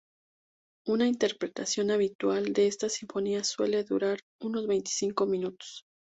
Una 0.87 1.05
interpretación 1.07 1.91
habitual 1.91 2.53
de 2.53 2.65
esta 2.65 2.89
sinfonía 2.89 3.43
suele 3.43 3.83
durar 3.83 4.17
unos 4.39 4.65
veinticinco 4.65 5.27
minutos. 5.27 5.85